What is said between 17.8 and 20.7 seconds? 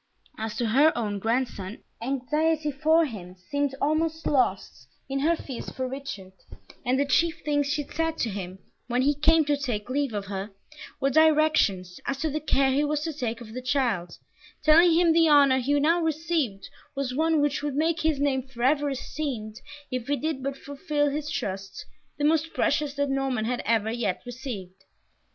his name forever esteemed if he did but